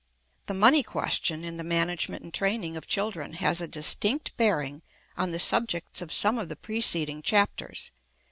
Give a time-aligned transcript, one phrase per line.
[0.47, 4.81] The money question in the management and training of children has a distinct bearing
[5.15, 7.91] on the subjects of some of the preceding chapters.